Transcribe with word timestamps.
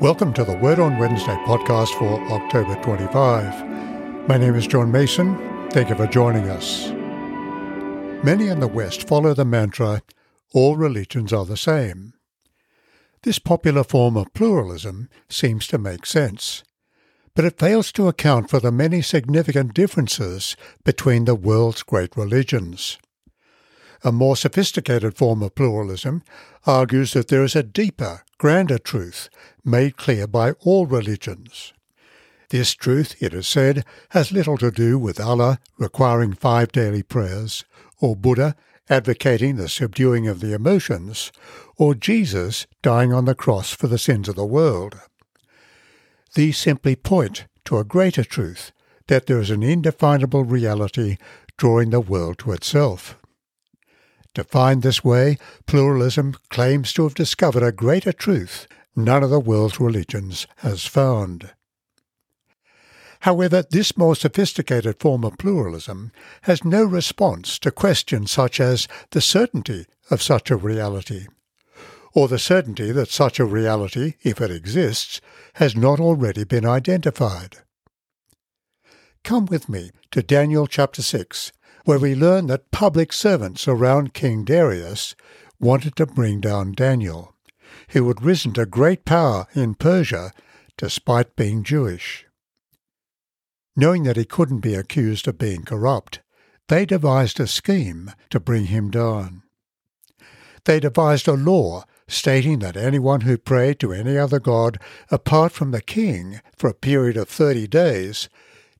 Welcome 0.00 0.34
to 0.34 0.44
the 0.44 0.58
Word 0.58 0.78
on 0.78 0.98
Wednesday 0.98 1.34
podcast 1.46 1.96
for 1.98 2.20
October 2.30 2.74
25. 2.82 4.28
My 4.28 4.36
name 4.36 4.54
is 4.54 4.66
John 4.66 4.92
Mason. 4.92 5.70
Thank 5.70 5.88
you 5.88 5.94
for 5.94 6.06
joining 6.06 6.50
us. 6.50 6.90
Many 8.22 8.48
in 8.48 8.60
the 8.60 8.68
West 8.68 9.08
follow 9.08 9.32
the 9.32 9.46
mantra, 9.46 10.02
all 10.52 10.76
religions 10.76 11.32
are 11.32 11.46
the 11.46 11.56
same. 11.56 12.12
This 13.22 13.38
popular 13.38 13.82
form 13.82 14.18
of 14.18 14.34
pluralism 14.34 15.08
seems 15.30 15.66
to 15.68 15.78
make 15.78 16.04
sense, 16.04 16.62
but 17.34 17.46
it 17.46 17.58
fails 17.58 17.90
to 17.92 18.06
account 18.06 18.50
for 18.50 18.60
the 18.60 18.70
many 18.70 19.00
significant 19.00 19.72
differences 19.72 20.58
between 20.84 21.24
the 21.24 21.34
world's 21.34 21.82
great 21.82 22.14
religions. 22.18 22.98
A 24.04 24.12
more 24.12 24.36
sophisticated 24.36 25.16
form 25.16 25.42
of 25.42 25.54
pluralism 25.54 26.22
argues 26.66 27.12
that 27.12 27.28
there 27.28 27.44
is 27.44 27.56
a 27.56 27.62
deeper, 27.62 28.22
grander 28.38 28.78
truth 28.78 29.28
made 29.64 29.96
clear 29.96 30.26
by 30.26 30.52
all 30.60 30.86
religions. 30.86 31.72
This 32.50 32.74
truth, 32.74 33.16
it 33.20 33.34
is 33.34 33.48
said, 33.48 33.84
has 34.10 34.30
little 34.30 34.56
to 34.58 34.70
do 34.70 34.98
with 34.98 35.18
Allah 35.18 35.58
requiring 35.78 36.32
five 36.32 36.70
daily 36.70 37.02
prayers, 37.02 37.64
or 38.00 38.14
Buddha 38.14 38.54
advocating 38.88 39.56
the 39.56 39.68
subduing 39.68 40.28
of 40.28 40.40
the 40.40 40.52
emotions, 40.52 41.32
or 41.76 41.94
Jesus 41.94 42.66
dying 42.82 43.12
on 43.12 43.24
the 43.24 43.34
cross 43.34 43.72
for 43.72 43.88
the 43.88 43.98
sins 43.98 44.28
of 44.28 44.36
the 44.36 44.46
world. 44.46 44.96
These 46.34 46.58
simply 46.58 46.94
point 46.94 47.46
to 47.64 47.78
a 47.78 47.84
greater 47.84 48.22
truth 48.22 48.70
that 49.08 49.26
there 49.26 49.40
is 49.40 49.50
an 49.50 49.62
indefinable 49.62 50.44
reality 50.44 51.16
drawing 51.56 51.90
the 51.90 52.00
world 52.00 52.38
to 52.38 52.52
itself. 52.52 53.16
Defined 54.36 54.82
this 54.82 55.02
way, 55.02 55.38
pluralism 55.64 56.36
claims 56.50 56.92
to 56.92 57.04
have 57.04 57.14
discovered 57.14 57.62
a 57.62 57.72
greater 57.72 58.12
truth 58.12 58.68
none 58.94 59.22
of 59.22 59.30
the 59.30 59.40
world's 59.40 59.80
religions 59.80 60.46
has 60.56 60.84
found. 60.84 61.54
However, 63.20 63.62
this 63.62 63.96
more 63.96 64.14
sophisticated 64.14 65.00
form 65.00 65.24
of 65.24 65.38
pluralism 65.38 66.12
has 66.42 66.66
no 66.66 66.84
response 66.84 67.58
to 67.60 67.70
questions 67.70 68.30
such 68.30 68.60
as 68.60 68.86
the 69.12 69.22
certainty 69.22 69.86
of 70.10 70.20
such 70.20 70.50
a 70.50 70.56
reality, 70.56 71.28
or 72.12 72.28
the 72.28 72.38
certainty 72.38 72.92
that 72.92 73.08
such 73.08 73.40
a 73.40 73.46
reality, 73.46 74.16
if 74.22 74.42
it 74.42 74.50
exists, 74.50 75.22
has 75.54 75.74
not 75.74 75.98
already 75.98 76.44
been 76.44 76.66
identified. 76.66 77.56
Come 79.24 79.46
with 79.46 79.70
me 79.70 79.92
to 80.10 80.22
Daniel 80.22 80.66
chapter 80.66 81.00
6 81.00 81.52
where 81.86 82.00
we 82.00 82.16
learn 82.16 82.48
that 82.48 82.72
public 82.72 83.12
servants 83.12 83.68
around 83.68 84.12
King 84.12 84.42
Darius 84.44 85.14
wanted 85.60 85.94
to 85.94 86.04
bring 86.04 86.40
down 86.40 86.72
Daniel, 86.72 87.32
who 87.90 88.08
had 88.08 88.24
risen 88.24 88.52
to 88.54 88.66
great 88.66 89.04
power 89.04 89.46
in 89.54 89.76
Persia 89.76 90.32
despite 90.76 91.36
being 91.36 91.62
Jewish. 91.62 92.26
Knowing 93.76 94.02
that 94.02 94.16
he 94.16 94.24
couldn't 94.24 94.60
be 94.60 94.74
accused 94.74 95.28
of 95.28 95.38
being 95.38 95.62
corrupt, 95.62 96.18
they 96.66 96.84
devised 96.84 97.38
a 97.38 97.46
scheme 97.46 98.10
to 98.30 98.40
bring 98.40 98.64
him 98.64 98.90
down. 98.90 99.44
They 100.64 100.80
devised 100.80 101.28
a 101.28 101.34
law 101.34 101.84
stating 102.08 102.58
that 102.58 102.76
anyone 102.76 103.20
who 103.20 103.38
prayed 103.38 103.78
to 103.78 103.92
any 103.92 104.18
other 104.18 104.40
god 104.40 104.80
apart 105.08 105.52
from 105.52 105.70
the 105.70 105.80
king 105.80 106.40
for 106.56 106.68
a 106.68 106.74
period 106.74 107.16
of 107.16 107.28
thirty 107.28 107.68
days 107.68 108.28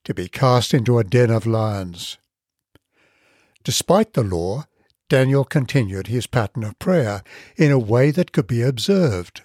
to 0.02 0.12
be 0.12 0.26
cast 0.26 0.74
into 0.74 0.98
a 0.98 1.04
den 1.04 1.30
of 1.30 1.46
lions. 1.46 2.18
Despite 3.66 4.12
the 4.12 4.22
law, 4.22 4.66
Daniel 5.08 5.44
continued 5.44 6.06
his 6.06 6.28
pattern 6.28 6.62
of 6.62 6.78
prayer 6.78 7.24
in 7.56 7.72
a 7.72 7.80
way 7.80 8.12
that 8.12 8.30
could 8.30 8.46
be 8.46 8.62
observed. 8.62 9.42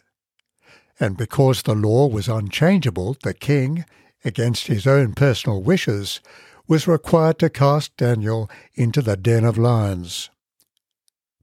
And 0.99 1.17
because 1.17 1.63
the 1.63 1.73
law 1.73 2.05
was 2.05 2.27
unchangeable, 2.27 3.17
the 3.23 3.33
king, 3.33 3.83
against 4.23 4.67
his 4.67 4.85
own 4.85 5.15
personal 5.15 5.63
wishes, 5.63 6.21
was 6.67 6.87
required 6.87 7.39
to 7.39 7.49
cast 7.49 7.97
Daniel 7.97 8.47
into 8.75 9.01
the 9.01 9.17
den 9.17 9.43
of 9.43 9.57
lions. 9.57 10.29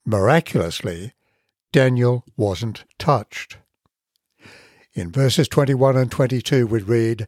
Miraculously, 0.07 1.15
Daniel 1.73 2.25
wasn't 2.37 2.85
touched. 2.97 3.59
In 4.95 5.11
verses 5.11 5.49
21 5.49 5.97
and 5.97 6.13
22 6.13 6.69
we 6.69 6.81
read, 6.83 7.27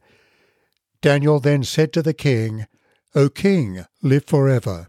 Daniel 1.01 1.41
then 1.41 1.65
said 1.65 1.91
to 1.91 2.01
the 2.01 2.13
king, 2.13 2.67
O 3.13 3.27
king, 3.27 3.85
live 4.01 4.23
forever. 4.23 4.87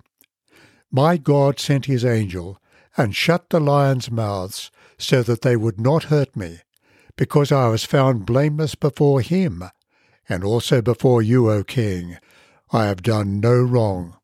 My 0.95 1.17
God 1.17 1.59
sent 1.59 1.87
his 1.87 2.05
angel 2.05 2.59
and 2.99 3.17
shut 3.17 3.49
the 3.49 3.61
lions' 3.61 4.11
mouths 4.11 4.71
so 4.99 5.23
that 5.23 5.41
they 5.41 5.57
would 5.57 5.81
not 5.81 6.05
hurt 6.05 6.37
me, 6.37 6.61
because 7.17 7.51
I 7.51 7.69
was 7.69 7.85
found 7.85 8.27
blameless 8.27 8.75
before 8.75 9.23
him, 9.23 9.65
and 10.29 10.45
also 10.45 10.83
before 10.83 11.23
you, 11.23 11.51
O 11.51 11.65
king. 11.65 12.19
I 12.73 12.85
have 12.85 13.03
done 13.03 13.41
no 13.41 13.55
wrong. 13.55 14.19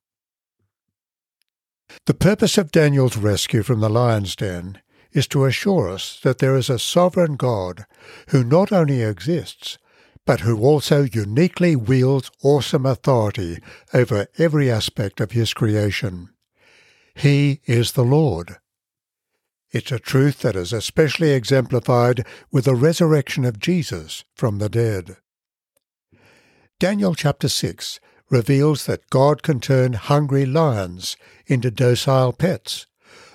The 2.04 2.14
purpose 2.14 2.58
of 2.58 2.70
Daniel's 2.70 3.16
rescue 3.16 3.62
from 3.62 3.80
the 3.80 3.88
lion's 3.88 4.36
den 4.36 4.82
is 5.12 5.26
to 5.28 5.46
assure 5.46 5.88
us 5.88 6.20
that 6.22 6.38
there 6.38 6.54
is 6.54 6.68
a 6.68 6.78
sovereign 6.78 7.36
God 7.36 7.86
who 8.28 8.44
not 8.44 8.72
only 8.72 9.02
exists, 9.02 9.78
but 10.26 10.40
who 10.40 10.60
also 10.60 11.04
uniquely 11.04 11.74
wields 11.76 12.30
awesome 12.42 12.84
authority 12.84 13.58
over 13.94 14.26
every 14.36 14.70
aspect 14.70 15.20
of 15.20 15.32
his 15.32 15.54
creation. 15.54 16.28
He 17.18 17.60
is 17.66 17.92
the 17.92 18.04
Lord. 18.04 18.58
It's 19.72 19.90
a 19.90 19.98
truth 19.98 20.38
that 20.42 20.54
is 20.54 20.72
especially 20.72 21.32
exemplified 21.32 22.24
with 22.52 22.66
the 22.66 22.76
resurrection 22.76 23.44
of 23.44 23.58
Jesus 23.58 24.24
from 24.36 24.58
the 24.58 24.68
dead. 24.68 25.16
Daniel 26.78 27.16
chapter 27.16 27.48
6 27.48 27.98
reveals 28.30 28.86
that 28.86 29.10
God 29.10 29.42
can 29.42 29.58
turn 29.58 29.94
hungry 29.94 30.46
lions 30.46 31.16
into 31.48 31.72
docile 31.72 32.32
pets, 32.32 32.86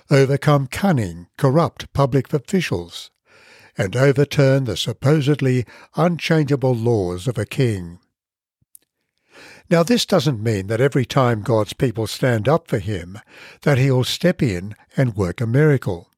overcome 0.10 0.68
cunning, 0.68 1.28
corrupt 1.38 1.92
public 1.92 2.34
officials, 2.34 3.12
and 3.78 3.98
overturn 3.98 4.64
the 4.64 4.78
supposedly 4.78 5.66
unchangeable 5.98 6.74
laws 6.74 7.28
of 7.28 7.38
a 7.38 7.46
king. 7.46 8.00
Now, 9.69 9.84
this 9.84 10.06
doesn't 10.06 10.44
mean 10.44 10.68
that 10.68 10.81
every 10.81 11.06
time 11.06 11.41
God's 11.41 11.74
people 11.74 12.07
stand 12.07 12.47
up 12.47 12.68
for 12.68 12.79
him, 12.79 13.19
that 13.62 13.78
he'll 13.78 14.03
step 14.03 14.41
in 14.41 14.75
and 14.97 15.16
work 15.16 15.41
a 15.41 15.47
miracle. 15.47 16.09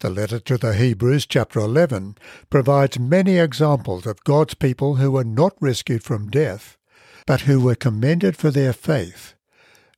The 0.00 0.10
letter 0.10 0.40
to 0.40 0.56
the 0.56 0.74
Hebrews, 0.74 1.26
chapter 1.26 1.60
11, 1.60 2.16
provides 2.48 2.98
many 2.98 3.36
examples 3.36 4.06
of 4.06 4.24
God's 4.24 4.54
people 4.54 4.96
who 4.96 5.10
were 5.10 5.24
not 5.24 5.54
rescued 5.60 6.02
from 6.02 6.30
death, 6.30 6.78
but 7.26 7.42
who 7.42 7.60
were 7.60 7.74
commended 7.74 8.36
for 8.36 8.50
their 8.50 8.72
faith, 8.72 9.34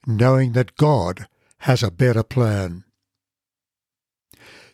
knowing 0.07 0.53
that 0.53 0.77
God 0.77 1.29
has 1.59 1.85
a 1.85 1.91
better 1.91 2.25
plan. 2.25 2.85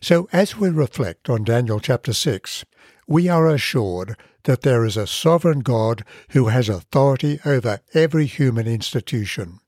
So, 0.01 0.27
as 0.31 0.57
we 0.57 0.69
reflect 0.69 1.29
on 1.29 1.43
Daniel 1.43 1.79
chapter 1.79 2.13
6, 2.13 2.65
we 3.09 3.27
are 3.27 3.47
assured 3.47 4.15
that 4.43 4.61
there 4.61 4.85
is 4.85 4.95
a 4.95 5.07
sovereign 5.07 5.61
God 5.61 6.05
who 6.29 6.45
has 6.45 6.69
authority 6.69 7.39
over 7.43 7.79
every 7.95 8.27
human 8.27 8.67
institution. 8.67 9.59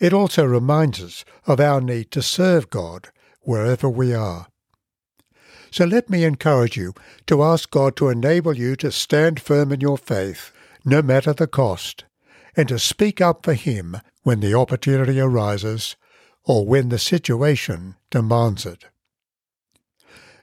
It 0.00 0.14
also 0.14 0.44
reminds 0.44 1.02
us 1.02 1.24
of 1.46 1.60
our 1.60 1.82
need 1.82 2.10
to 2.12 2.22
serve 2.22 2.70
God 2.70 3.08
wherever 3.42 3.90
we 3.90 4.14
are. 4.14 4.48
So 5.70 5.84
let 5.84 6.08
me 6.08 6.24
encourage 6.24 6.78
you 6.78 6.94
to 7.26 7.42
ask 7.42 7.70
God 7.70 7.94
to 7.96 8.08
enable 8.08 8.56
you 8.56 8.74
to 8.76 8.90
stand 8.90 9.38
firm 9.38 9.70
in 9.70 9.82
your 9.82 9.98
faith, 9.98 10.50
no 10.82 11.02
matter 11.02 11.34
the 11.34 11.46
cost, 11.46 12.04
and 12.56 12.68
to 12.68 12.78
speak 12.78 13.20
up 13.20 13.44
for 13.44 13.54
Him 13.54 13.98
when 14.22 14.40
the 14.40 14.54
opportunity 14.54 15.20
arises 15.20 15.94
or 16.44 16.64
when 16.64 16.88
the 16.88 16.98
situation 16.98 17.96
demands 18.10 18.64
it 18.64 18.86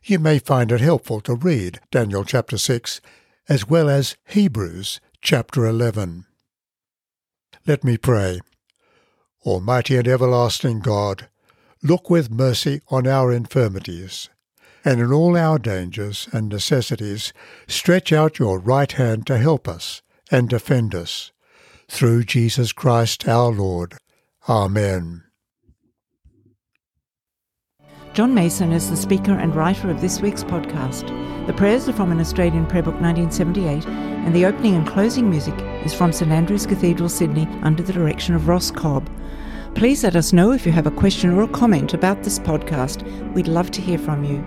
you 0.06 0.20
may 0.20 0.40
find 0.40 0.72
it 0.72 0.82
helpful 0.82 1.22
to 1.22 1.36
read 1.36 1.80
Daniel 1.92 2.24
chapter 2.24 2.58
6 2.58 3.02
as 3.50 3.68
well 3.68 3.90
as 3.90 4.16
Hebrews 4.28 5.00
chapter 5.22 5.66
11. 5.66 6.26
Let 7.66 7.84
me 7.84 7.98
pray. 7.98 8.42
Almighty 9.46 9.98
and 9.98 10.08
everlasting 10.08 10.80
God, 10.80 11.28
look 11.82 12.10
with 12.10 12.32
mercy 12.32 12.82
on 12.90 13.08
our 13.08 13.32
infirmities, 13.32 14.30
and 14.86 15.00
in 15.00 15.12
all 15.12 15.38
our 15.38 15.60
dangers 15.60 16.28
and 16.32 16.50
necessities 16.50 17.34
stretch 17.68 18.12
out 18.12 18.40
your 18.40 18.60
right 18.60 18.92
hand 18.92 19.28
to 19.28 19.38
help 19.38 19.68
us 19.68 20.02
and 20.32 20.50
defend 20.50 20.96
us. 20.96 21.32
Through 21.90 22.24
Jesus 22.24 22.72
Christ 22.72 23.28
our 23.28 23.52
Lord. 23.52 23.98
Amen. 24.48 25.24
John 28.14 28.36
Mason 28.36 28.72
is 28.72 28.92
the 28.92 28.96
speaker 28.96 29.32
and 29.32 29.56
writer 29.56 29.90
of 29.90 30.00
this 30.00 30.22
week's 30.22 30.44
podcast. 30.44 31.08
The 31.48 31.54
prayers 31.54 31.90
are 31.90 31.94
from 31.94 32.12
an 32.12 32.20
Australian 32.20 32.68
prayer 32.68 32.84
book 32.84 32.94
1978, 33.02 33.88
and 33.88 34.36
the 34.36 34.46
opening 34.46 34.76
and 34.76 34.86
closing 34.86 35.32
music 35.32 35.56
is 35.84 35.96
from 35.96 36.14
St 36.14 36.32
Andrew's 36.32 36.68
Cathedral, 36.68 37.10
Sydney, 37.10 37.48
under 37.64 37.82
the 37.82 37.92
direction 37.92 38.36
of 38.36 38.48
Ross 38.48 38.70
Cobb. 38.70 39.10
Please 39.74 40.04
let 40.04 40.16
us 40.16 40.32
know 40.32 40.52
if 40.52 40.64
you 40.64 40.72
have 40.72 40.86
a 40.86 40.92
question 40.92 41.32
or 41.32 41.42
a 41.42 41.48
comment 41.48 41.96
about 41.96 42.22
this 42.22 42.38
podcast. 42.38 43.02
We'd 43.34 43.48
love 43.48 43.72
to 43.72 43.82
hear 43.82 43.98
from 43.98 44.24
you. 44.24 44.46